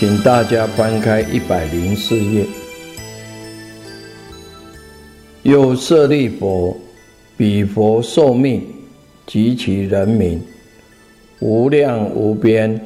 [0.00, 2.46] 请大家翻开一百零四页。
[5.42, 6.74] 又舍利佛，
[7.36, 8.66] 彼佛受命
[9.26, 10.40] 及其人民，
[11.40, 12.80] 无量无边，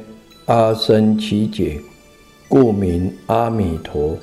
[0.47, 1.79] 阿僧祇劫，
[2.49, 4.17] 故名阿弥陀。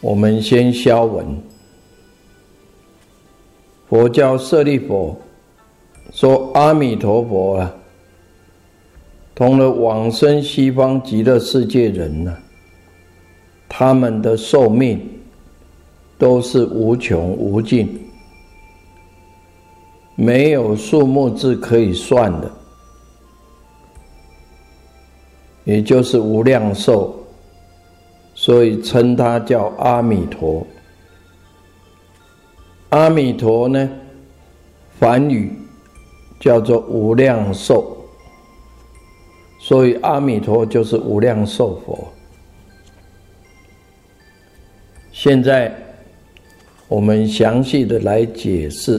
[0.00, 1.38] 我们先消文。
[3.90, 5.14] 佛教舍利佛
[6.14, 7.74] 说阿弥陀佛啊。
[9.38, 12.36] 同了往生西方极乐世界人呢，
[13.68, 15.00] 他们的寿命
[16.18, 17.88] 都是无穷无尽，
[20.16, 22.50] 没有数目字可以算的，
[25.62, 27.14] 也就是无量寿，
[28.34, 30.66] 所以称他叫阿弥陀。
[32.88, 33.88] 阿弥陀呢，
[34.98, 35.52] 梵语
[36.40, 37.94] 叫做无量寿。
[39.68, 42.10] 所以，阿弥陀就是无量寿佛。
[45.12, 45.76] 现在，
[46.88, 48.98] 我们详细的来解释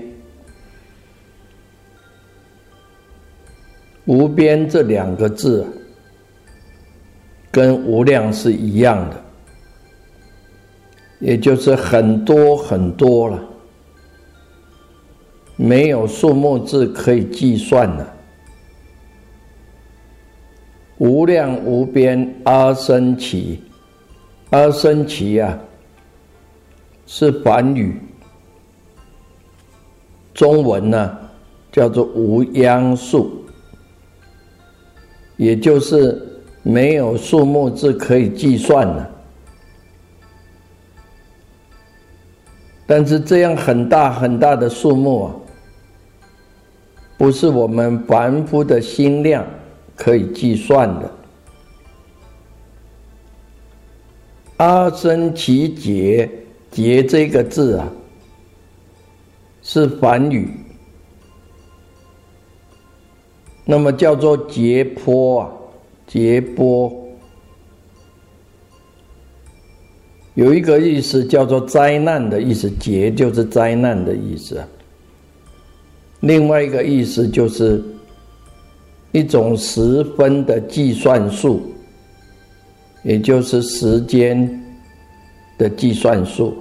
[4.04, 5.66] 无边”这两个字，
[7.50, 9.24] 跟“无量”是一样的，
[11.18, 13.42] 也就是很多很多了。
[15.62, 18.16] 没有数目字可以计算的，
[20.96, 23.58] 无量无边阿僧祇，
[24.48, 25.58] 阿僧祇啊，
[27.06, 28.00] 是梵语，
[30.32, 31.18] 中文呢
[31.70, 33.44] 叫做无央数，
[35.36, 36.26] 也就是
[36.62, 39.10] 没有数目字可以计算的。
[42.86, 45.34] 但是这样很大很大的数目啊。
[47.20, 49.46] 不是我们凡夫的心量
[49.94, 51.12] 可以计算的。
[54.56, 56.26] 阿僧祇劫，
[56.70, 57.86] 劫这个字啊，
[59.62, 60.48] 是梵语，
[63.66, 65.52] 那么叫做劫波啊，
[66.06, 66.90] 劫波，
[70.32, 74.66] 有一个意思叫做灾难的意思，劫就是灾难的意思啊。
[76.20, 77.82] 另外一个意思就是
[79.12, 81.62] 一种十分的计算数，
[83.02, 84.48] 也就是时间
[85.56, 86.56] 的计算数。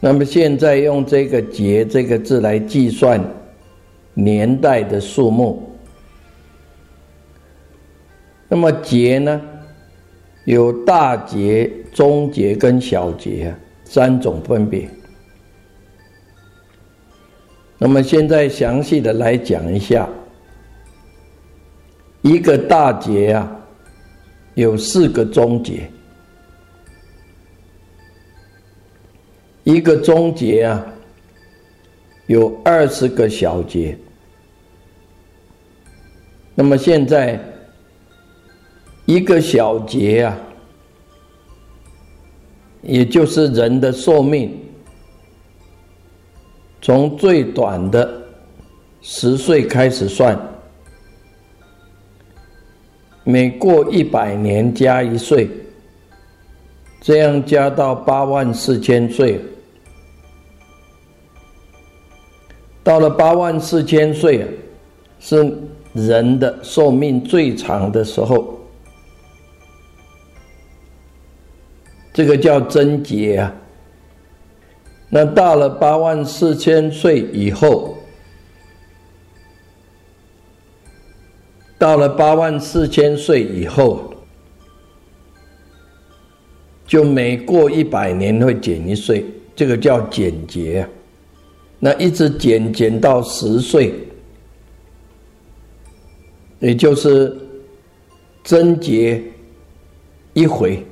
[0.00, 3.22] 那么现在用这个“节”这个字来计算
[4.14, 5.70] 年代的数目。
[8.48, 9.38] 那么“节”呢，
[10.46, 14.88] 有大节、中节跟小节三种分别。
[17.82, 20.06] 那么现在详细的来讲一下，
[22.20, 23.50] 一个大节啊，
[24.52, 25.88] 有四个中节；
[29.64, 30.86] 一个中节啊，
[32.26, 33.96] 有二十个小节。
[36.54, 37.42] 那么现在
[39.06, 40.38] 一个小节啊，
[42.82, 44.54] 也就是人的寿命。
[46.82, 48.22] 从最短的
[49.02, 50.38] 十岁开始算，
[53.22, 55.48] 每过一百年加一岁，
[57.00, 59.40] 这样加到八万四千岁。
[62.82, 64.48] 到了八万四千岁啊，
[65.20, 65.54] 是
[65.92, 68.58] 人的寿命最长的时候。
[72.12, 73.54] 这个叫贞节啊。
[75.10, 77.98] 那到了八万四千岁以后，
[81.76, 84.14] 到了八万四千岁以后，
[86.86, 89.26] 就每过一百年会减一岁，
[89.56, 90.88] 这个叫减节。
[91.80, 93.94] 那一直减减到十岁，
[96.58, 97.34] 也就是
[98.44, 99.20] 贞节
[100.34, 100.84] 一回，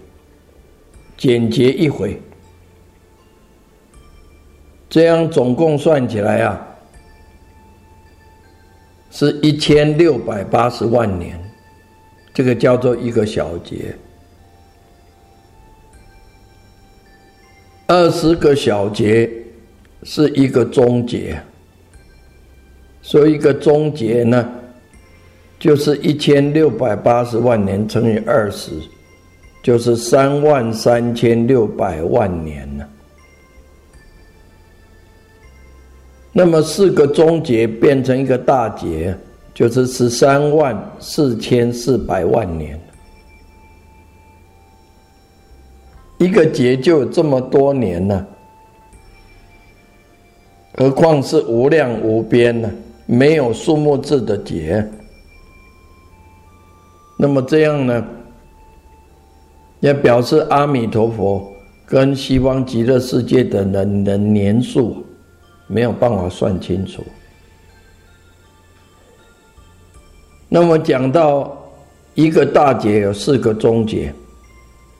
[1.17, 2.19] 减节一回，
[4.89, 6.67] 这样总共算起来啊，
[9.11, 11.39] 是一千六百八十万年，
[12.33, 13.95] 这个叫做一个小节，
[17.87, 19.31] 二十个小节。
[20.05, 21.37] 是一个终结，
[23.03, 24.49] 所以一个终结呢，
[25.59, 28.71] 就是一千六百八十万年乘以二十，
[29.61, 32.89] 就是三万三千六百万年了。
[36.39, 39.13] 那么四个终结变成一个大劫，
[39.53, 42.81] 就是十三万四千四百万年。
[46.19, 48.25] 一个劫就这么多年了。
[50.75, 52.71] 何况是无量无边呢？
[53.07, 54.89] 没有数目字的劫。
[57.19, 58.07] 那么这样呢，
[59.81, 61.45] 也表示阿弥陀佛
[61.85, 65.05] 跟西方极乐世界的人的年数
[65.69, 67.05] 没有办法算清楚。
[70.49, 71.57] 那么讲到
[72.15, 74.13] 一个大劫有四个终结，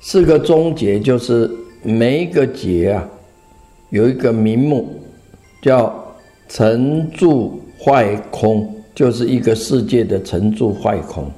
[0.01, 1.51] 四个终结就是
[1.83, 3.09] 每一个劫啊
[3.91, 4.95] 有一个名目。
[5.61, 6.15] 叫
[6.49, 11.29] 成住坏空，就是一个世界的成住坏空。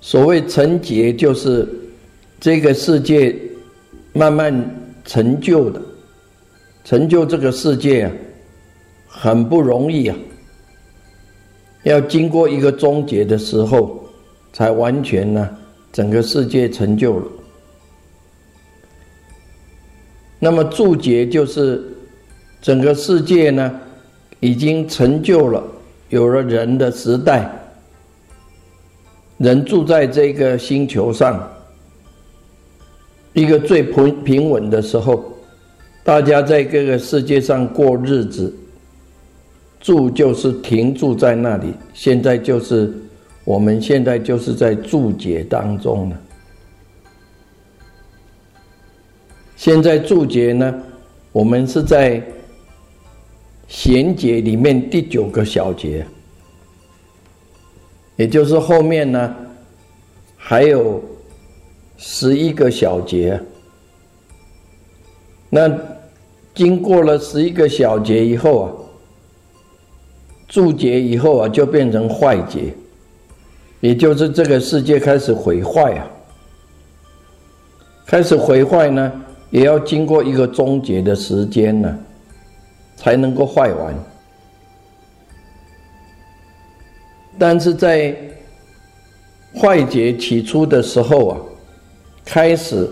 [0.00, 1.68] 所谓成劫，就是
[2.38, 3.34] 这个世界
[4.12, 4.54] 慢慢
[5.04, 5.82] 成就的，
[6.84, 8.12] 成就这个世界啊，
[9.08, 10.16] 很不容易啊，
[11.84, 14.04] 要经过一个终结的时候，
[14.52, 15.48] 才完全呢，
[15.90, 17.26] 整个世界成就了。
[20.38, 21.82] 那么注解就是
[22.60, 23.80] 整个世界呢，
[24.40, 25.64] 已经成就了，
[26.10, 27.50] 有了人的时代，
[29.38, 31.50] 人住在这个星球上，
[33.32, 35.24] 一个最平平稳的时候，
[36.04, 38.54] 大家在这个世界上过日子，
[39.80, 41.72] 住就是停住在那里。
[41.94, 42.92] 现在就是
[43.44, 46.20] 我们现在就是在注解当中了。
[49.56, 50.82] 现在注解呢，
[51.32, 52.22] 我们是在
[53.66, 56.06] 贤解里面第九个小节，
[58.16, 59.34] 也就是后面呢
[60.36, 61.02] 还有
[61.96, 63.40] 十一个小节。
[65.48, 65.72] 那
[66.54, 68.72] 经过了十一个小节以后啊，
[70.46, 72.72] 注解以后啊就变成坏结，
[73.80, 76.06] 也就是这个世界开始毁坏啊，
[78.06, 79.12] 开始毁坏呢。
[79.50, 81.96] 也要经过一个终结的时间呢，
[82.96, 83.94] 才能够坏完。
[87.38, 88.16] 但是在
[89.54, 91.40] 坏结起初的时候啊，
[92.24, 92.90] 开始，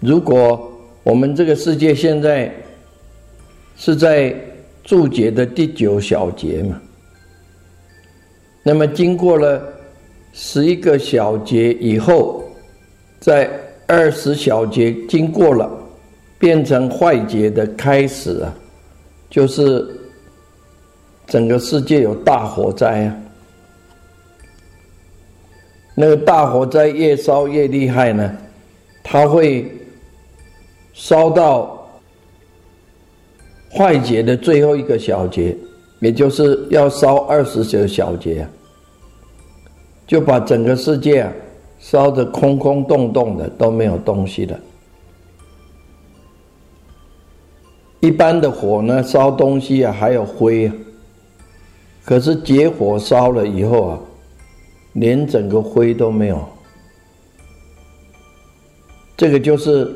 [0.00, 0.70] 如果
[1.04, 2.52] 我们这个世界现在
[3.76, 4.34] 是在
[4.82, 6.82] 注解的第九小节嘛，
[8.64, 9.62] 那么经过了
[10.32, 12.42] 十一个小节以后，
[13.20, 13.48] 在。
[13.86, 15.70] 二十小节经过了，
[16.38, 18.50] 变成坏劫的开始啊，
[19.28, 19.86] 就是
[21.26, 23.16] 整个世界有大火灾啊。
[25.94, 28.34] 那个大火灾越烧越厉害呢，
[29.02, 29.70] 它会
[30.94, 31.86] 烧到
[33.70, 35.54] 坏劫的最后一个小节，
[36.00, 38.48] 也就是要烧二十个小节，
[40.06, 41.32] 就把整个世界啊。
[41.80, 44.58] 烧的空空洞洞的都没有东西了。
[48.00, 50.72] 一般的火呢，烧东西啊还有灰，
[52.02, 53.98] 可是结火烧了以后啊，
[54.94, 56.42] 连整个灰都没有。
[59.14, 59.94] 这个就是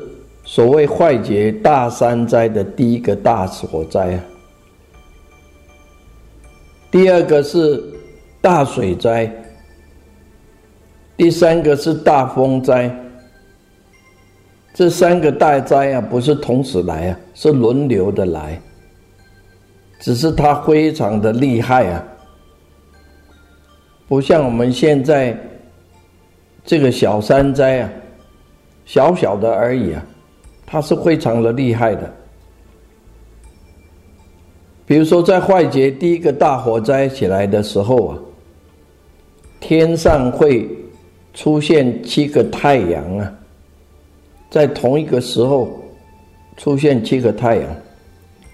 [0.51, 4.23] 所谓坏劫大山灾的第一个大火灾啊。
[6.89, 7.83] 第二个是
[8.41, 9.31] 大水灾。
[11.15, 12.89] 第三个是大风灾，
[14.73, 18.59] 这三个大灾啊，不是同时来啊，是轮流的来，
[19.99, 22.03] 只是它非常的厉害啊，
[24.07, 25.37] 不像我们现在
[26.65, 27.89] 这个小山灾啊，
[28.85, 30.03] 小小的而已啊，
[30.71, 32.13] 它是非常的厉害的。
[34.85, 38.19] 比如说，在坏劫第一个大火灾起来的时候啊，
[39.59, 40.69] 天上会
[41.33, 43.33] 出现七个太阳啊，
[44.51, 45.69] 在同一个时候
[46.55, 47.75] 出现七个太阳。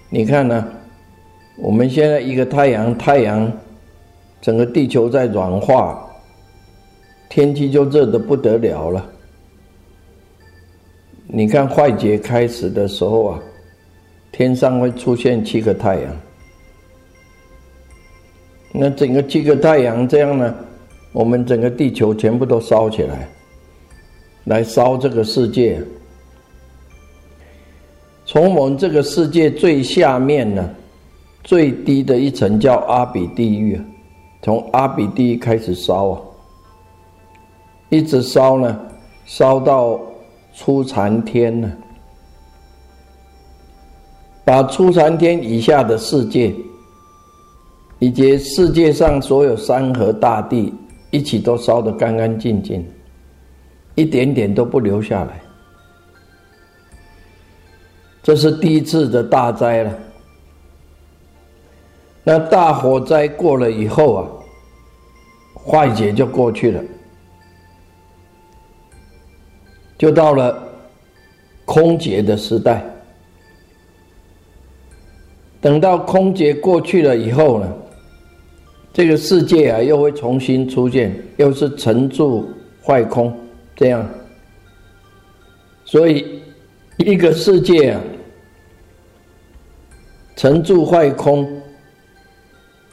[0.08, 0.66] 你看呢？
[1.58, 3.50] 我们现在一个太阳，太阳
[4.40, 6.06] 整个地球在软化，
[7.28, 9.06] 天气就热的不得了了。
[11.28, 13.40] 你看坏劫开始的时候啊，
[14.30, 16.16] 天上会出现七个太阳。
[18.72, 20.54] 那整个七个太阳这样呢，
[21.12, 23.28] 我们整个地球全部都烧起来，
[24.44, 25.82] 来烧这个世界。
[28.24, 30.70] 从我们这个世界最下面呢，
[31.42, 33.80] 最低的一层叫阿比地狱，
[34.42, 36.20] 从阿比地狱开始烧啊，
[37.88, 38.80] 一直烧呢，
[39.24, 40.00] 烧到
[40.56, 41.70] 初禅天呢，
[44.44, 46.52] 把初禅天以下的世界。
[47.98, 50.70] 以及世界上所有山河大地
[51.10, 52.86] 一起都烧得干干净净，
[53.94, 55.40] 一点点都不留下来。
[58.22, 59.98] 这是第一次的大灾了。
[62.22, 64.28] 那大火灾过了以后啊，
[65.66, 66.84] 坏劫就过去了，
[69.98, 70.62] 就到了
[71.64, 72.84] 空劫的时代。
[75.60, 77.72] 等到空劫过去了以后呢？
[78.92, 82.48] 这个世界啊，又会重新出现，又是沉住
[82.82, 83.30] 坏空
[83.74, 84.08] 这样，
[85.84, 86.40] 所以
[86.96, 88.00] 一个世界啊，
[90.34, 91.46] 沉住坏空，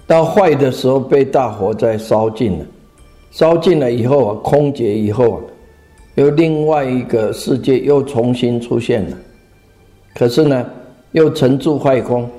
[0.05, 2.65] 到坏的时候被大火灾烧尽了，
[3.31, 5.41] 烧尽了以后啊，空劫以后啊，
[6.15, 9.17] 又另外一个世界又重新出现了，
[10.15, 10.65] 可是呢，
[11.11, 12.29] 又沉住坏空，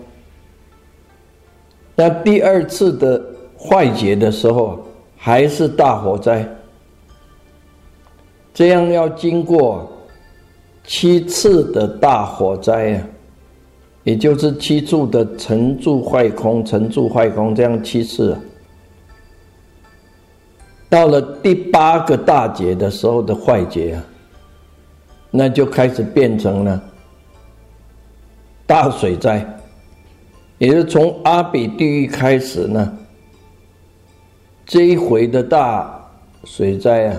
[1.94, 3.30] 那第二次的。
[3.56, 4.78] 坏劫的时候
[5.16, 6.46] 还是大火灾，
[8.52, 9.90] 这样要经过
[10.84, 13.08] 七次的大火灾啊，
[14.02, 18.40] 也就是七处的沉住坏空、沉住坏空这样七次啊，
[20.88, 24.04] 到了第八个大劫的时候的坏劫啊，
[25.30, 26.80] 那就开始变成了
[28.66, 29.44] 大水灾，
[30.58, 32.98] 也是从阿比地狱开始呢。
[34.64, 36.00] 这一回的大
[36.44, 37.18] 水灾啊，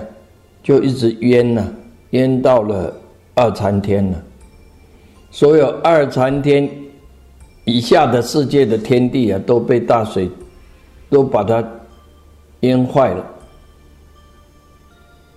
[0.62, 1.64] 就一直淹呐，
[2.10, 2.92] 淹到了
[3.34, 4.22] 二禅天了。
[5.30, 6.68] 所有二禅天
[7.64, 10.30] 以下的世界的天地啊，都被大水
[11.10, 11.62] 都把它
[12.60, 13.24] 淹坏了。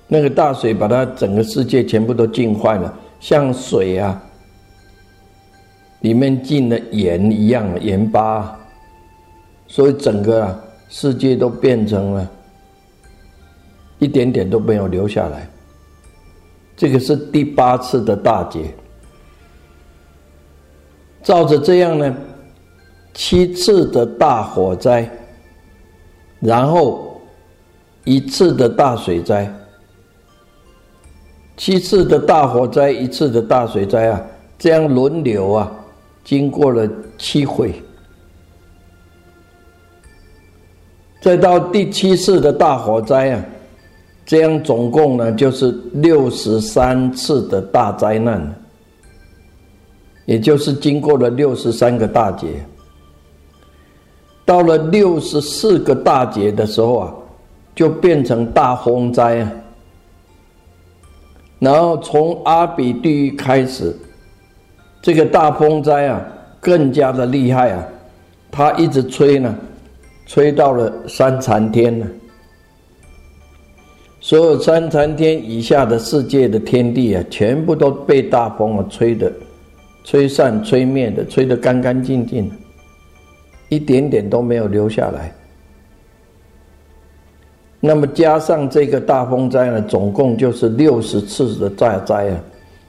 [0.10, 4.22] 那个大水把它整个世界全部都浸坏了，像水啊
[6.02, 8.60] 里面进了盐一样盐巴，
[9.68, 10.60] 所以整个啊。
[10.92, 12.32] 世界都变成了，
[14.00, 15.48] 一点点都没有留下来。
[16.76, 18.74] 这个是第八次的大劫。
[21.22, 22.18] 照着这样呢，
[23.14, 25.08] 七次的大火灾，
[26.40, 27.22] 然后
[28.04, 29.48] 一次的大水灾，
[31.60, 34.22] 七次的大火灾，一次的大水灾啊，
[34.58, 35.70] 这样轮流啊，
[36.24, 37.74] 经过了七回。
[41.22, 43.46] 再到第七次的大火灾啊，
[44.26, 48.56] 这样总共呢就是六十三次的大灾难，
[50.24, 52.48] 也就是经过了六十三个大劫。
[54.46, 57.14] 到了六十四个大劫的时候啊，
[57.76, 59.52] 就变成大风灾啊。
[61.60, 63.96] 然后从阿比地狱开始，
[65.02, 66.26] 这个大风灾啊
[66.60, 67.86] 更加的厉害啊，
[68.50, 69.56] 它一直吹呢。
[70.26, 72.06] 吹到了三禅天呢，
[74.22, 79.34] 所有三禅天以下的世界的天地啊，全部都被大风啊吹的，
[80.04, 82.52] 吹散、吹灭的，吹得干干净净，
[83.70, 85.34] 一点点都没有留下来。
[87.80, 92.44] 那么加上这个大风灾呢，总共就是六十次的大灾啊，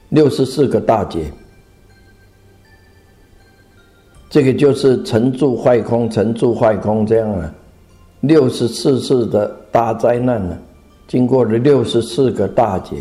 [0.09, 1.31] 六十四个大劫。
[4.29, 7.53] 这个就是沉住坏空，沉住坏空这样啊，
[8.21, 10.57] 六十四次的大灾难呢，
[11.07, 12.97] 经过了六十四个大劫。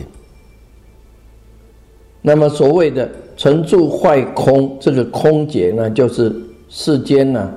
[2.23, 6.35] 那么所谓的沉住坏空，这个空劫呢，就是
[6.68, 7.52] 世间呢，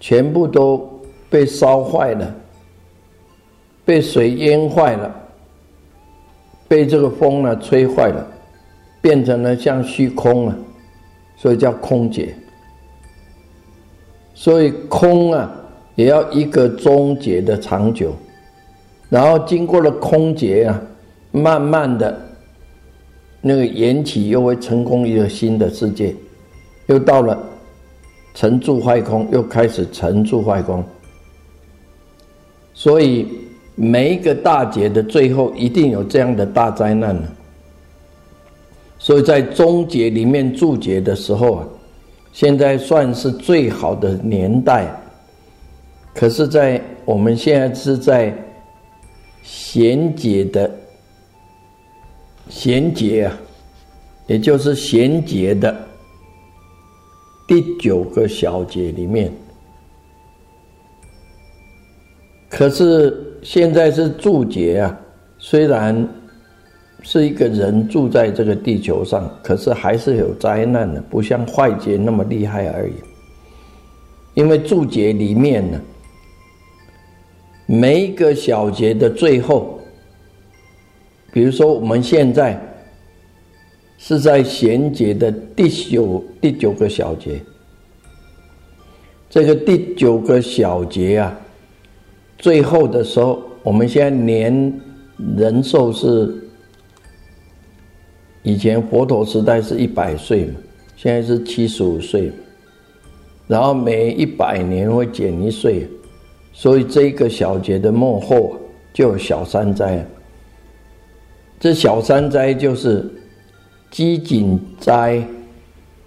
[0.00, 0.86] 全部都
[1.28, 2.34] 被烧坏了，
[3.90, 5.12] 被水淹坏了，
[6.68, 8.24] 被这个风呢吹坏了，
[9.00, 10.56] 变成了像虚空啊，
[11.36, 12.32] 所以叫空劫。
[14.32, 15.52] 所以空啊，
[15.96, 18.14] 也要一个终结的长久，
[19.08, 20.80] 然后经过了空劫啊，
[21.32, 22.16] 慢慢的，
[23.40, 26.14] 那个缘起又会成功一个新的世界，
[26.86, 27.36] 又到了
[28.34, 30.84] 成住坏空，又开始成住坏空。
[32.72, 33.26] 所以
[33.82, 37.26] 每一个大劫的最后，一定有这样的大灾难呢。
[38.98, 41.66] 所以在终结里面注解的时候啊。
[42.32, 44.86] 现在算是最好的年代，
[46.14, 48.32] 可是，在我们现在是在
[49.42, 50.70] 贤解的
[52.48, 53.36] 贤解啊，
[54.28, 55.76] 也就是贤解的
[57.48, 59.32] 第九个小节里面。
[62.48, 65.00] 可是现在是注解啊，
[65.38, 66.08] 虽然。
[67.02, 72.92] 是一个人住在这个地球上，可是还是有灾难的，不像坏劫那么厉害而已。
[74.34, 75.80] 因为注解里面呢，
[77.64, 79.80] 每一个小节的最后，
[81.32, 82.60] 比如说我们现在
[83.96, 87.40] 是在衔接的第九第九个小节，
[89.30, 91.40] 这个第九个小节啊，
[92.40, 94.80] 最后的时候，我们现在年
[95.36, 96.36] 人寿是。
[98.42, 100.54] 以前佛陀时代是一百岁嘛，
[100.96, 102.32] 现在是七十五岁，
[103.46, 105.86] 然后每一百年会减一岁，
[106.50, 108.56] 所以这个小节的末后
[108.94, 110.02] 就有小三灾。
[111.60, 113.04] 这小三灾就是
[113.90, 115.22] 饥馑灾，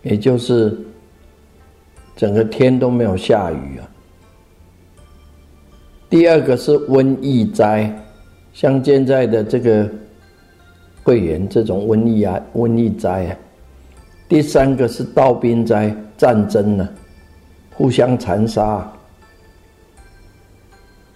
[0.01, 0.75] 也就是
[2.15, 3.87] 整个天都没有下雨啊。
[6.13, 7.91] 第二个是瘟疫灾，
[8.53, 9.89] 像现在的这个。
[11.01, 13.35] 会员这种瘟疫啊，瘟疫灾啊，
[14.29, 16.87] 第三个是盗兵灾，战争呢，
[17.73, 18.89] 互相残杀。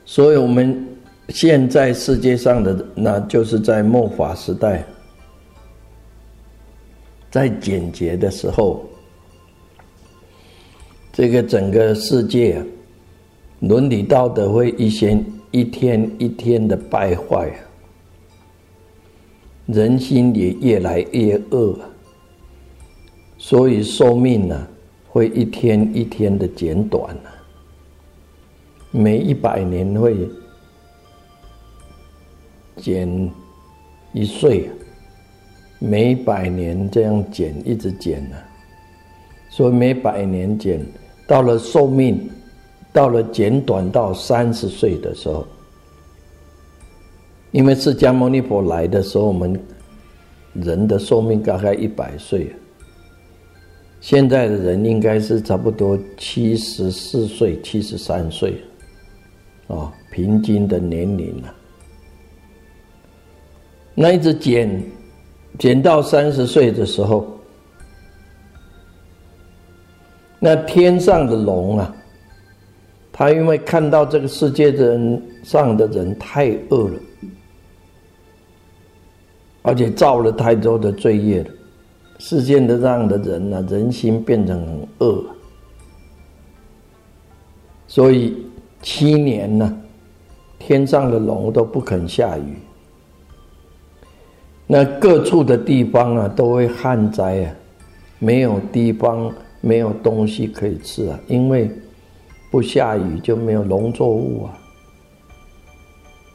[0.03, 0.86] 所以，我们
[1.29, 4.83] 现在世界上的，那就是在末法时代，
[7.31, 8.83] 在简洁的时候，
[11.13, 12.65] 这个整个世界啊，
[13.60, 17.52] 伦理道德会一先一天一天的败坏。
[19.65, 21.78] 人心也越来越恶，
[23.38, 24.67] 所以寿命呢
[25.10, 27.13] 会一天一天的减短。
[28.91, 30.30] 每一百年会
[32.78, 33.30] 减
[34.13, 34.70] 一岁，
[35.80, 38.38] 每百年这样减，一直减呢。
[39.50, 40.80] 所以每百年减，
[41.28, 42.30] 到了寿命
[42.91, 45.45] 到了减短到三十岁的时候。
[47.52, 49.60] 因为释迦牟尼佛来的时候，我们
[50.54, 52.54] 人的寿命大概一百岁，
[54.02, 58.62] 现在的人应该是差不多七十四岁、七十三岁，
[59.67, 61.56] 啊，平均的年龄啊。
[63.95, 64.84] 那一直减，
[65.58, 67.26] 减到三十岁的时候，
[70.38, 71.95] 那天上的龙啊，
[73.17, 76.99] 他因为看到这个世界的人上的人太恶了。
[79.63, 81.49] 而且造了太多的罪业了，
[82.19, 85.25] 世间的这样的人呢，人心变成很恶，
[87.86, 88.45] 所以
[88.82, 89.77] 七年呢，
[90.58, 92.56] 天上的龙都不肯下雨，
[94.67, 97.56] 那各处的地方啊都会旱灾啊，
[98.19, 101.69] 没有地方没有东西可以吃啊，因为
[102.58, 104.58] 不下雨就没有农作物啊，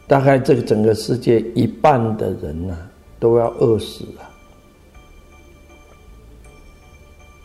[0.06, 2.78] 大概这个整个世界一半的人呢。
[3.22, 4.30] 都要饿死了。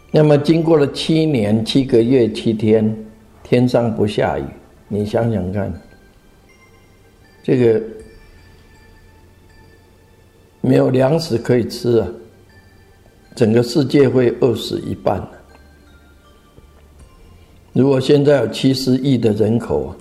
[0.10, 3.06] 那么经过了七年七个月七天，
[3.44, 4.44] 天上不下雨，
[4.88, 5.72] 你想想看，
[7.44, 7.80] 这个
[10.62, 12.08] 没有粮食可以吃啊，
[13.36, 15.22] 整个世界会饿死一半
[17.78, 19.96] 如果现在有七十亿的人口啊，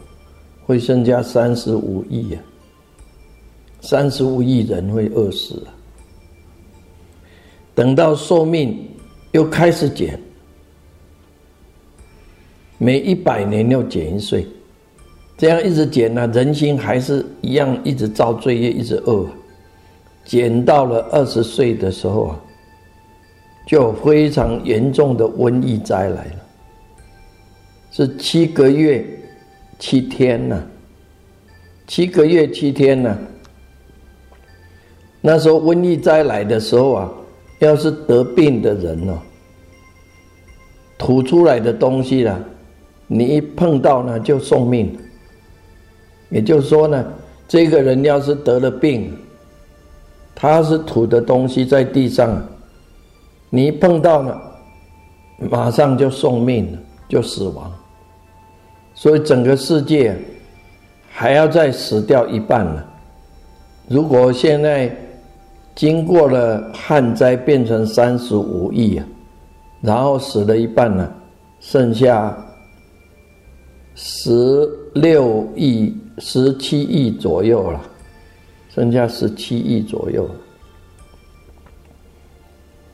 [0.65, 2.41] 会增加三十五亿啊。
[3.83, 5.69] 三十五亿人会饿死啊，
[7.75, 8.89] 等到寿命
[9.33, 10.19] 又开始减，
[12.79, 14.47] 每一百年又减一岁，
[15.37, 19.27] 这样一直减呢，人心还是一样，一直造罪业，一直饿，
[20.25, 22.41] 减到了二十岁的时候啊，
[23.67, 26.46] 就非常严重的瘟疫灾来了，
[27.97, 29.03] 是七个月
[29.79, 30.63] 七天呢，
[31.87, 33.19] 七个月七天呢。
[35.23, 37.11] 那时候瘟疫灾来的时候啊，
[37.59, 39.19] 要是得病的人呢，
[40.99, 42.39] 吐出来的东西啦，
[43.07, 44.95] 你一碰到呢就送命。
[46.29, 47.03] 也就是说呢，
[47.49, 49.17] 这个人要是得了病，
[50.35, 52.47] 他是吐的东西在地上，
[53.49, 54.39] 你一碰到呢，
[55.51, 56.79] 马上就送命了，
[57.09, 57.73] 就死亡。
[58.97, 60.19] 所以整个世界
[61.09, 62.85] 还要再死掉一半了。
[63.87, 64.91] 如果现在
[65.77, 69.07] 经过了旱灾，变成三十五亿啊，
[69.81, 71.09] 然后死了一半呢，
[71.61, 72.37] 剩下
[73.95, 75.97] 十六亿。
[76.19, 77.79] 十七亿左右了，
[78.75, 80.27] 剩下十七亿左右，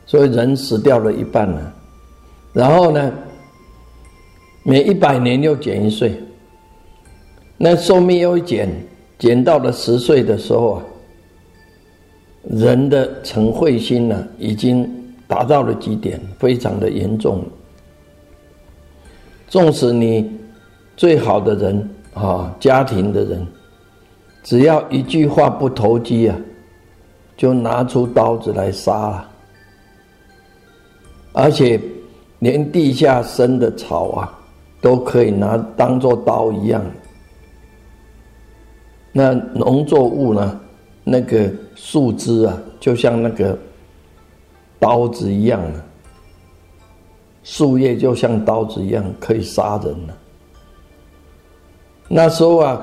[0.07, 1.73] 所以人死掉了一半了。
[2.53, 3.13] 然后呢，
[4.63, 6.15] 每一百年又减一岁，
[7.57, 8.69] 那寿命又减，
[9.19, 10.83] 减到了十岁的时候啊，
[12.51, 14.89] 人的成慧心呢，已经
[15.27, 17.45] 达到了极点，非常的严重。
[19.49, 20.31] 纵使你
[20.97, 21.89] 最好的人。
[22.15, 23.47] 啊，家庭的人，
[24.43, 26.37] 只要一句话不投机啊，
[27.39, 29.31] 就拿出刀子来杀了，
[31.33, 31.81] 而且
[32.41, 34.39] 连地下生的草啊，
[34.83, 36.85] 都可以拿当做刀一样。
[39.13, 40.61] 那农作物呢，
[41.05, 43.57] 那个树枝啊，就像那个
[44.79, 45.81] 刀子一样的，
[47.45, 50.19] 树叶就像刀子一样，可以杀人了。
[52.09, 52.81] 那时候啊，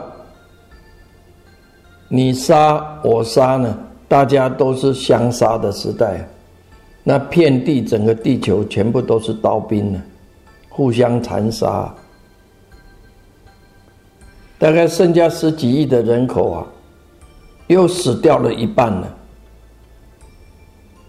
[2.08, 6.28] 你杀我杀呢，大家都是相杀的时代，
[7.04, 10.02] 那遍地整个地球全部都是刀兵呢，
[10.70, 11.94] 互相残杀，
[14.58, 16.68] 大概剩下十几亿的人口啊，
[17.68, 19.18] 又死掉了一半了，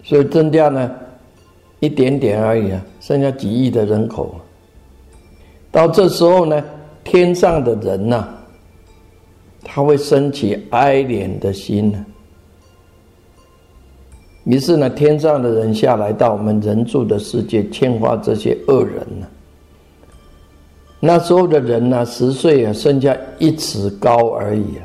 [0.02, 0.90] 所以增加呢
[1.78, 4.34] 一点点而已啊，剩下几亿的人口，
[5.70, 6.62] 到这时候呢。
[7.02, 8.28] 天上的人呐，
[9.64, 12.06] 他会升起哀怜的心呢。
[14.44, 19.26] 于是呢，天上的人下来到我们人住的世界，牵化这些恶人呢。
[21.00, 24.84] 那时候的人呢，十岁啊，剩下一尺高而已啊，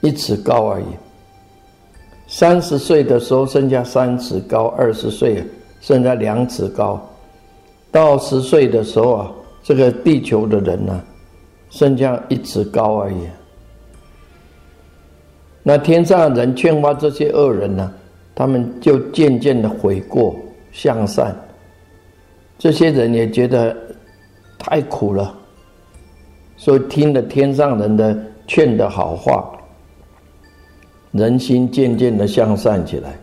[0.00, 0.84] 一尺高而已。
[2.28, 5.44] 三十岁的时候剩下三尺高，二十岁
[5.80, 7.00] 剩下两尺高，
[7.90, 9.32] 到十岁的时候啊。
[9.64, 11.00] 这个地球的人呢，
[11.70, 13.16] 剩下一尺高而已。
[15.62, 17.94] 那天上人劝化这些恶人呢，
[18.34, 20.34] 他们就渐渐的悔过
[20.72, 21.32] 向善。
[22.62, 23.76] 这些人也觉得
[24.56, 25.36] 太苦了，
[26.56, 29.50] 所以听了天上人的劝的好话，
[31.10, 33.18] 人心渐渐的向善起来，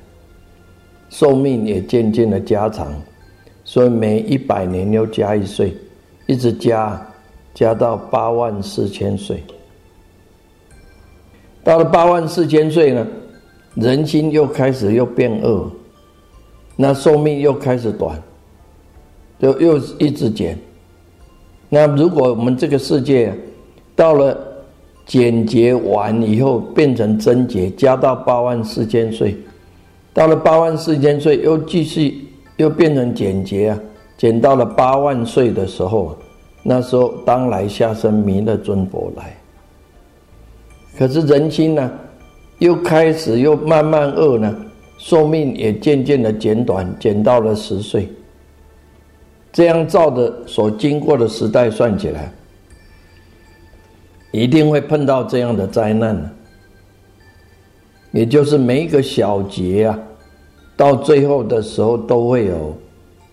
[1.10, 2.92] 寿命也渐渐的加长，
[3.64, 5.74] 所以每一百年又加一岁。
[6.28, 7.02] 一直加，
[7.54, 9.42] 加到八万四千岁。
[11.64, 13.08] 到了八万四千岁呢，
[13.76, 15.72] 人心又开始又变恶，
[16.76, 18.22] 那寿命又开始短，
[19.40, 20.58] 就又一直减。
[21.70, 23.34] 那如果我们这个世界
[23.96, 24.38] 到了
[25.06, 29.36] 减劫完以后变成增劫，加到八万四千岁，
[30.14, 33.80] 到了八万四千岁又继续又变成减劫啊。
[34.18, 36.14] 减到了八万岁的时候，
[36.62, 39.36] 那时候当来下生弥勒尊佛来。
[40.98, 41.90] 可是人心呢，
[42.58, 44.54] 又开始又慢慢恶呢，
[44.98, 48.10] 寿命也渐渐的减短，减到了十岁。
[49.52, 52.32] 这样照的所经过的时代算起来，
[54.32, 56.32] 一定会碰到这样的灾难呢。
[58.12, 60.00] 也就是每一个小节啊，
[60.76, 62.78] 到最后的时候都会有。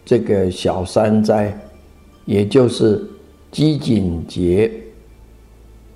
[0.08, 1.52] 这个小三灾，
[2.26, 3.04] 也就是
[3.50, 4.70] 饥馑劫、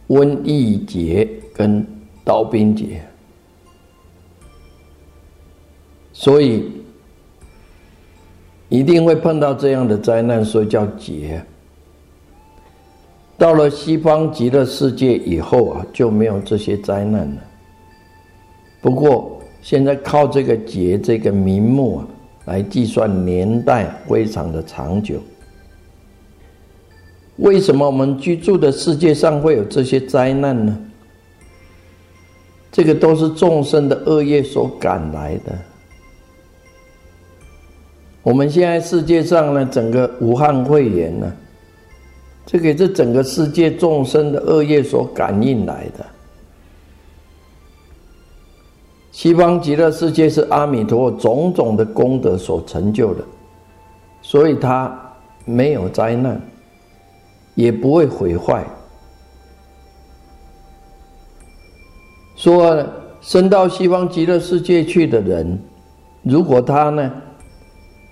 [0.08, 1.86] 瘟疫劫跟
[2.24, 3.00] 刀兵劫，
[6.12, 6.68] 所以
[8.70, 11.44] 一定会碰到这样的灾难，所以叫劫。
[13.36, 17.42] 到了西方极乐世界以后啊，就没有这些灾难了。
[18.80, 22.06] 不过现在靠这个劫这个名目啊。
[22.46, 25.20] 来计算年代非常的长久。
[27.36, 30.76] 为什么我们居住的世界上会有这些灾难呢？
[32.72, 35.52] 这个都是众生的恶业所赶来的。
[38.30, 41.32] 我们现在世界上呢，整个武汉肺炎呢，
[42.46, 46.06] 这个是整个世界众生的恶业所感应来的。
[49.10, 53.24] 西方极乐世界是阿弥陀佛种种的功德所成就的，
[54.22, 54.96] 所以它
[55.44, 56.40] 没有灾难，
[57.56, 58.64] 也不会毁坏。
[62.36, 62.86] 说
[63.20, 65.58] 升到西方极乐世界去的人，
[66.22, 67.12] 如果他呢，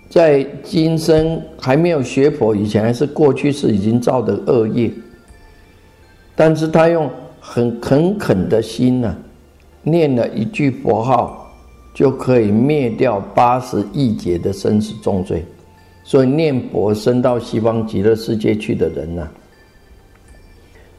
[0.09, 4.91] 在今生还没有学佛以前，还是过去是已经造的恶业，
[6.35, 9.17] 但是他用很恳恳的心呢。
[9.83, 11.51] 念了一句佛号，
[11.95, 15.45] 就可以灭掉八十亿劫的生死重罪。
[16.05, 19.29] 所以念佛升到西方极乐世界去的人呢，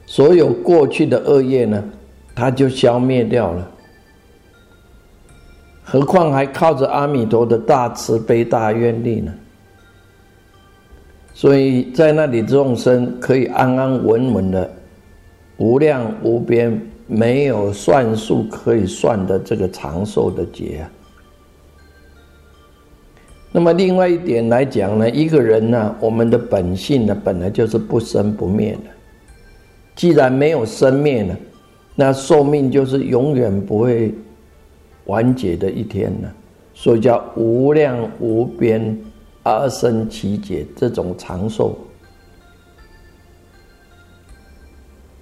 [0.06, 1.84] 所有过去的恶业呢，
[2.36, 3.72] 他就消灭掉了。
[5.90, 9.34] 何况还靠着阿弥陀的大慈悲、大愿力呢？
[11.34, 14.70] 所以在那里众生可以安安稳稳的，
[15.58, 16.80] 无量无边。
[17.12, 20.86] 没有算数可以算的这个长寿的劫啊。
[23.52, 28.92] 那么另外一点来讲呢，一个人呢，我们的本性呢，本来就是不生不灭的。
[29.96, 31.36] 既然没有生灭呢，
[31.96, 34.14] 那寿命就是永远不会
[35.10, 36.32] 完结的一天呢。
[36.74, 38.98] 所以叫无量无边
[39.44, 41.78] 而生其劫，这种长寿。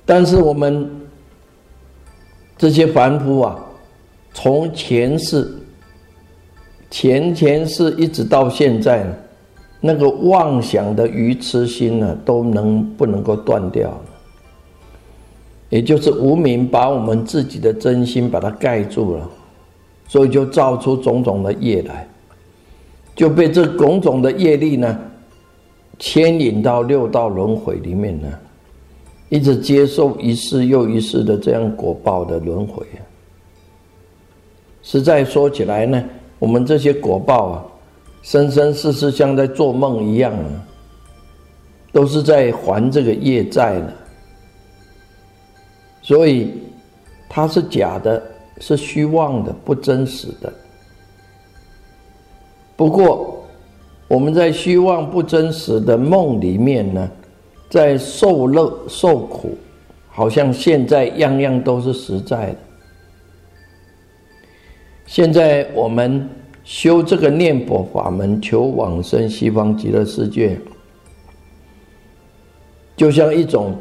[0.06, 0.88] 但是我们。
[2.60, 3.56] 这些凡夫啊，
[4.34, 5.48] 从前世、
[6.90, 9.06] 前前世一直到现在，
[9.80, 13.96] 那个妄想的愚痴心呢，都能不能够断掉？
[15.70, 19.30] 也就是无名把我们自己的真心把它盖住了，
[20.08, 22.08] 所以就造出种种的业来，
[23.16, 25.00] 就被这种种的业力呢，
[26.00, 28.28] 牵引到六道轮回里面呢。
[29.30, 32.88] 一直接受一世又一世的这样果报的轮回，
[34.82, 36.02] 实在说起来呢，
[36.40, 37.66] 我们这些果报啊，
[38.22, 40.48] 生生世世像在做梦一样啊，
[41.92, 43.92] 都是在还这个业债呢。
[46.02, 46.54] 所以
[47.28, 48.24] 它是假的，
[48.60, 50.54] 是虚妄的，不真实的。
[52.76, 53.44] 不过
[54.08, 57.10] 我们在虚妄不真实的梦里面呢。
[57.70, 59.58] 在受乐受苦，
[60.08, 62.58] 好像现在样样都是实在的。
[65.06, 66.30] 现在我们
[66.64, 70.58] 修这个念佛法门，求往生西方极乐世界，
[72.96, 73.76] 就像一种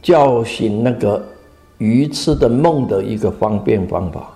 [0.00, 1.22] 叫醒那个
[1.80, 4.30] 愚痴的梦的一个方便方法，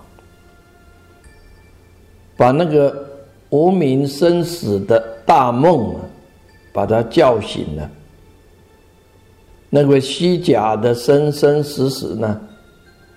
[2.35, 3.07] 把那个
[3.49, 6.01] 无名生死的大梦啊，
[6.73, 7.89] 把它叫醒了。
[9.69, 12.41] 那个虚假的生生死死呢，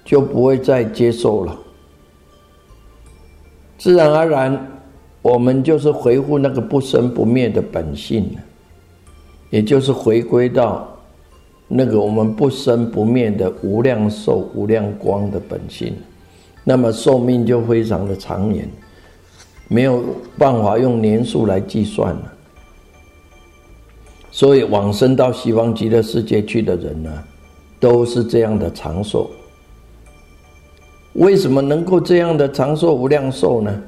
[0.05, 1.57] 就不会再接受了。
[3.79, 4.81] 自然而然，
[5.23, 8.41] 我们就是回复那个不生不灭的本性了
[9.51, 10.87] 也就是回归到
[11.69, 15.95] 那个我们不生不灭的无量寿、无量光的本性，
[16.65, 18.67] 那么寿命就非常的长远，
[19.69, 20.03] 没有
[20.39, 22.33] 办法用年数来计算了。
[24.31, 27.25] 所以往生到西方极乐世界去的人呢，
[27.79, 29.31] 都是这样的长寿。
[31.15, 33.83] 为什么能够这样的长寿无量寿呢？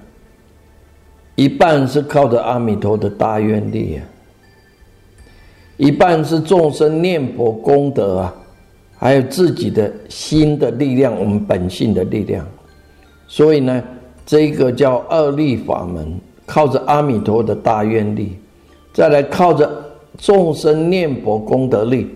[1.36, 4.04] 一半是靠着阿弥陀的大愿力啊，
[5.80, 8.34] 一半是众生念佛功德啊，
[8.98, 12.46] 还有自己的心的力量，我们本性的力量。
[13.26, 13.82] 所以呢，
[14.26, 18.36] 这个叫二力法门，靠着阿弥陀的大愿力，
[18.92, 19.86] 再来靠着。
[20.18, 22.06] 众生念佛功德力，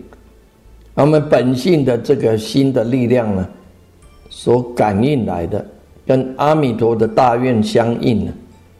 [0.94, 3.48] 我们本性的这个心的力量呢，
[4.28, 5.64] 所感应来的，
[6.04, 8.32] 跟阿弥陀的大愿相应呢，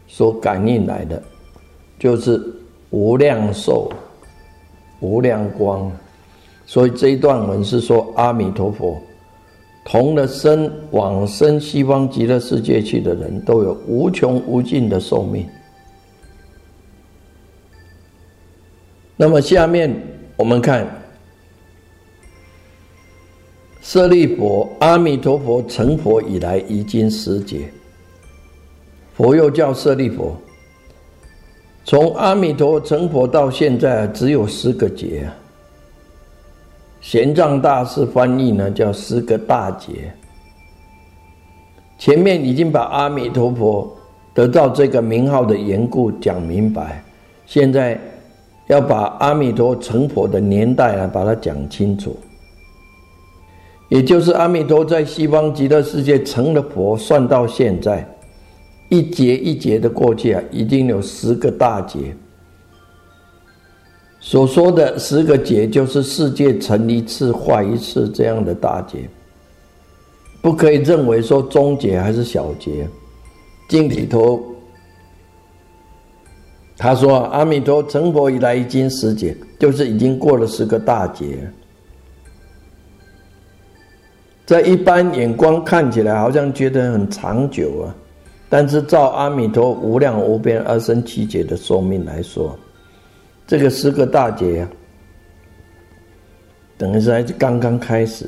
[0.05, 1.19] 所感应来的，
[1.97, 2.39] 就是
[2.91, 3.89] 无量寿、
[4.99, 5.91] 无量光。
[6.65, 8.99] 所以这一段文是说，阿弥陀佛
[9.85, 15.47] 同了生往生西方极乐世界去的人，都有无穷无尽的寿命。
[19.15, 19.95] 那么下面
[20.35, 20.87] 我们看，
[23.81, 27.71] 舍利佛阿弥陀佛成佛以来已经十劫，
[29.13, 30.35] 佛又叫舍利佛。
[31.85, 35.29] 从阿弥陀成佛到现在只有十个劫。
[36.99, 40.11] 玄奘大师翻译呢叫十个大劫。
[41.97, 43.95] 前面已经把阿弥陀佛
[44.33, 47.01] 得到这个名号的缘故讲明白，
[47.45, 47.97] 现在。
[48.67, 52.17] 要把阿弥陀成佛的年代啊，把它讲清楚。
[53.89, 58.03] 也就是阿弥陀在西方极乐世界成了佛，算到现在，
[58.95, 62.15] 一劫一劫的过去啊，已经有十个大劫。
[64.21, 69.09] 所说的十个劫，就是世界成一次坏一次这样的大劫。
[70.41, 72.87] 不可以认为说中劫还是小劫。
[73.67, 74.41] 经里头
[76.77, 81.51] 他说，阿弥陀成佛以来已经十劫，就是已经过了十个大劫。
[84.45, 87.95] 在一般眼光看起来，好像觉得很长久啊，
[88.57, 92.57] 但是照阿弥陀无量无边二生七劫的寿命来说，
[93.45, 94.69] 这个十个大劫啊，
[96.77, 98.25] 等于是还是刚刚开始。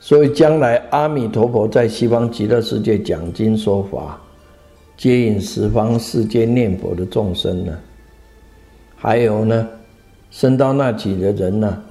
[0.00, 4.18] 所以将来阿弥陀佛在西方极乐世界讲经说法，
[4.96, 7.78] 接引十方世界念佛的众生呢，
[8.96, 9.68] 还有呢，
[10.30, 11.82] 升到那起的人呢。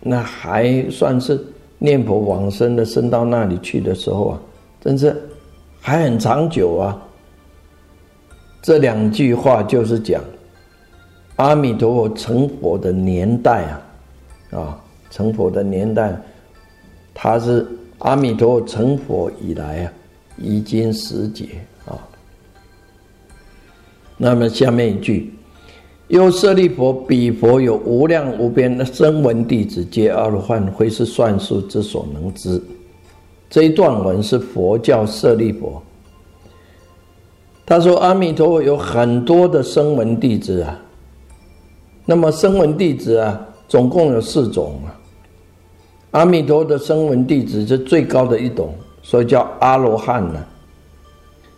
[0.00, 1.38] 那还算是
[1.78, 4.40] 念佛往生的，升到那里去的时候啊，
[4.80, 5.14] 真是
[5.80, 7.02] 还很长久啊。
[8.62, 10.22] 这两句话就是讲
[11.36, 13.82] 阿弥陀佛成佛的年代啊，
[14.58, 16.14] 啊，成佛的年代，
[17.14, 17.66] 他是
[17.98, 19.92] 阿弥陀佛成佛以来啊，
[20.36, 21.46] 已经十劫
[21.86, 21.96] 啊。
[24.16, 25.34] 那么下面一句。
[26.08, 32.60] 又舍利佛，彼佛有无量无边的声闻弟子，皆阿罗汉，非是算数之所能知。
[33.50, 35.82] 这一段文是佛教舍利佛。
[37.66, 40.78] 他说：“阿弥陀佛有很多的声闻弟子啊。
[42.06, 44.94] 那么声闻弟子啊，总共有四种啊。
[46.12, 50.44] 阿弥陀的声闻弟子是最高的一种，所以叫阿罗汉呢。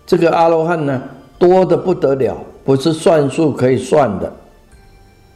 [0.06, 1.02] 这个阿罗汉呢，
[1.38, 4.32] 多的不得了，不是算数可以算的。”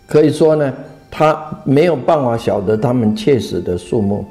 [0.09, 0.73] 可以说呢，
[1.11, 4.25] 他没有办法晓得他们切实的数目，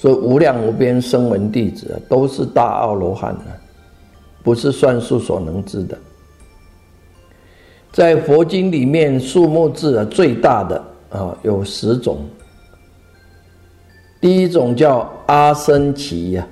[0.00, 3.44] 所以无量无边声闻弟子啊都是大奥罗汉呢，
[4.42, 5.98] 不是算数所能知的。
[7.92, 12.24] 在佛经里面，数目字啊最大的啊有十种。
[14.22, 16.48] 第一种叫阿僧祇呀，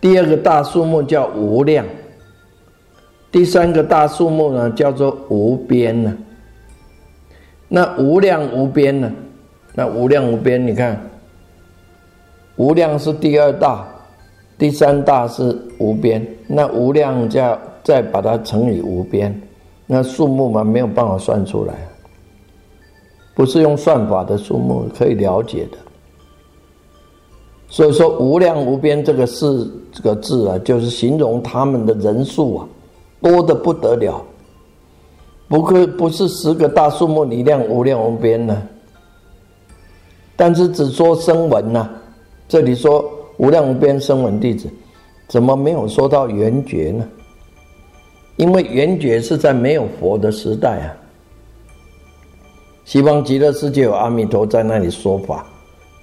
[0.00, 1.84] 第二个大数目叫无量，
[3.32, 6.16] 第三个大数目呢叫做无边呢。
[7.66, 9.12] 那无量无边呢？
[9.74, 11.00] 那无量无边，你看，
[12.60, 13.88] 无量是第二大，
[14.58, 16.22] 第三大是无边。
[16.46, 19.34] 那无量加再把它乘以无边，
[19.86, 21.74] 那数目嘛没有办法算出来，
[23.34, 25.78] 不是用算法的数目可以了解的。
[27.66, 32.68] 所以说无量无边这个四这个字啊，就是形容他们的人数啊，
[33.22, 34.22] 多的不得了。
[35.48, 38.62] 不可不是十个大数目，你量无量无边呢？
[40.36, 41.88] 但是只说声闻呐，
[42.50, 44.68] 这里说无量无边声闻弟子，
[45.28, 47.08] 怎么没有说到圆觉呢？
[48.34, 50.96] 因为圆觉是在没有佛的时代啊。
[52.84, 55.46] 西方极乐世界有阿弥陀在那里说法，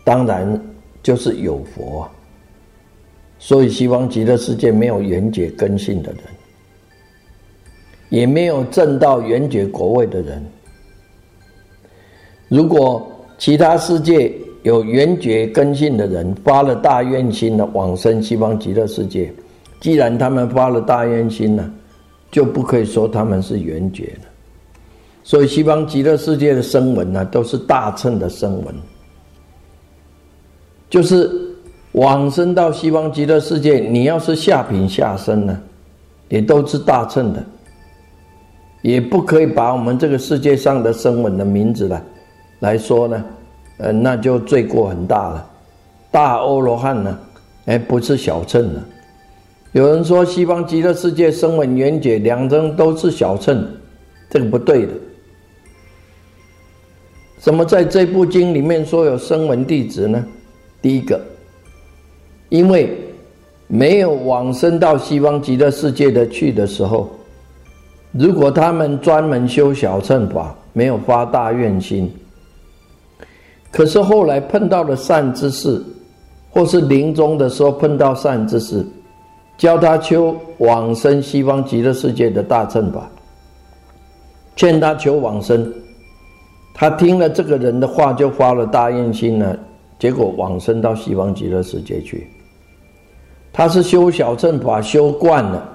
[0.05, 0.57] 当然
[1.03, 2.09] 就是有佛，
[3.39, 6.21] 所以西方极乐世界没有圆觉根性的人。
[8.07, 10.41] 也没有证到圆觉国位的人。
[12.47, 13.05] 如果
[13.37, 14.31] 其他世界
[14.63, 19.33] 有圆觉根性的人发了大愿心的往生西方极乐世界，
[19.79, 21.71] 既然他们发了大愿心呢，
[22.31, 24.27] 就不可以说他们是圆觉了。
[25.23, 28.75] 所以西方极乐世界的声闻呢，都是大乘的声闻，
[30.89, 31.29] 就是
[31.93, 35.59] 往生到西方极乐世界，你要是下品下生呢，
[36.29, 37.43] 也都是大乘的。
[38.83, 42.01] 也不可以把我们这个世界上的声闻的名字呢
[42.59, 43.25] 来说呢，
[43.77, 45.45] 呃，那就罪过很大了。
[46.11, 47.19] 大欧罗汉呢，
[47.65, 48.81] 哎，不是小乘的。
[49.73, 53.67] 有人说西方极乐世界声闻缘觉两种都是小乘，
[54.29, 54.93] 这个不对的。
[57.39, 60.25] 怎么在这部经里面说有声闻弟子呢？
[60.81, 61.21] 第一个，
[62.49, 62.97] 因为
[63.67, 67.09] 没有往生到西方极乐世界的去的时候。
[68.13, 72.11] 如果他们专门修小乘法，没有发大愿心，
[73.77, 75.79] 可是后来碰到了善知识，
[76.49, 78.83] 或是临终的时候碰到善知识，
[79.55, 83.07] 教他求往生西方极乐世界的大乘法，
[84.55, 85.71] 劝他求往生，
[86.73, 89.55] 他听了这个人的话，就发了大愿心了，
[89.99, 92.27] 结果往生到西方极乐世界去。
[93.53, 95.73] 他是修小乘法修惯了。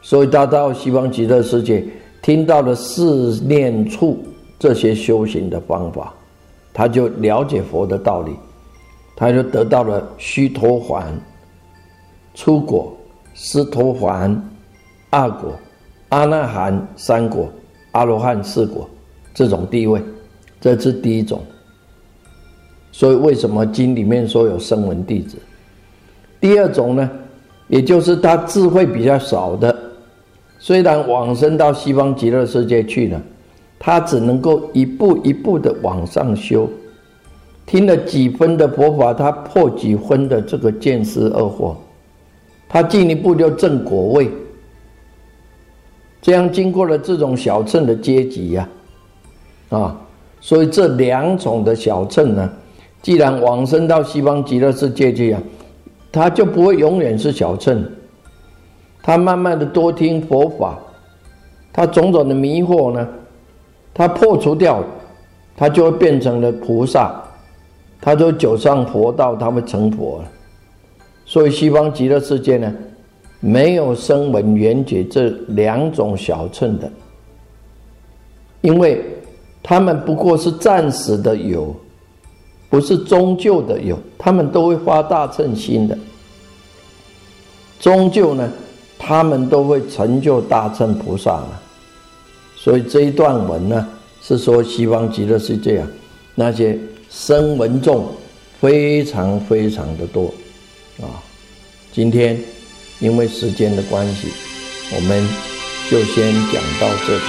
[0.00, 1.84] 所以他到西方极乐世界，
[2.22, 4.16] 听到了四念处
[4.58, 6.14] 这些修行的方法，
[6.76, 8.36] 他就了解佛的道理，
[9.16, 11.04] 他就得到了须陀洹
[12.34, 12.94] 初果、
[13.32, 14.38] 斯陀洹
[15.08, 15.54] 二果、
[16.10, 17.48] 阿那含三果、
[17.92, 18.86] 阿罗汉四果
[19.32, 20.02] 这种地位，
[20.60, 21.40] 这是第一种。
[22.92, 25.38] 所以为什么经里面说有声闻弟子？
[26.38, 27.10] 第二种呢，
[27.68, 29.74] 也就是他智慧比较少的，
[30.58, 33.22] 虽然往生到西方极乐世界去了，
[33.78, 36.68] 他只能够一步一步的往上修，
[37.66, 41.74] 听了几分的佛法，他破几分的这个见思二惑，
[42.68, 44.30] 他进一步就正果位。
[46.22, 48.68] 这样经过了这种小乘的阶级呀，
[49.68, 49.96] 啊，
[50.40, 52.50] 所以这两种的小乘呢。
[53.02, 55.40] 既然往生到西方极乐世界去啊，
[56.10, 57.88] 他就不会永远是小乘。
[59.00, 60.76] 他慢慢的多听佛法，
[61.72, 63.06] 他种种的迷惑呢，
[63.96, 64.84] 他破除掉，
[65.56, 67.18] 他就会变成了菩萨，
[67.98, 70.22] 他就走上佛道，他会成佛。
[71.24, 72.70] 所以西方极乐世界呢，
[73.40, 76.92] 没有声闻缘觉这两种小乘的，
[78.60, 79.02] 因为
[79.62, 81.74] 他们不过是暂时的有。
[82.68, 85.96] 不是终究的有，他们都会发大乘心的。
[87.78, 88.50] 终究呢，
[88.98, 91.62] 他们都会成就大乘菩萨了。
[92.66, 93.88] 所以这一段文呢，
[94.20, 95.86] 是说西方极乐世界啊，
[96.34, 96.76] 那些
[97.08, 98.12] 声闻众
[98.60, 100.34] 非常非常的多
[101.00, 101.22] 啊。
[101.92, 102.36] 今天
[102.98, 104.30] 因为时间的关系，
[104.96, 105.28] 我们
[105.88, 107.22] 就先讲到这里。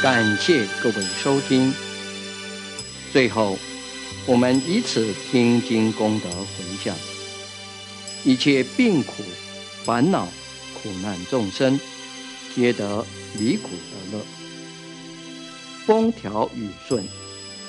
[0.00, 1.74] 感谢各位收听。
[3.12, 3.58] 最后，
[4.24, 6.94] 我们以此听经功德回向，
[8.24, 9.24] 一切病苦、
[9.84, 10.28] 烦恼、
[10.82, 11.78] 苦难众生，
[12.54, 13.04] 皆得
[13.38, 14.24] 离苦得乐，
[15.86, 17.04] 风调雨顺，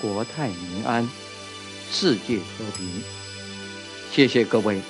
[0.01, 1.07] 国泰民安，
[1.91, 2.87] 世界和平。
[4.11, 4.81] 谢谢各位，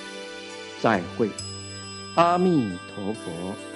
[0.82, 1.28] 再会，
[2.14, 3.69] 阿弥陀佛。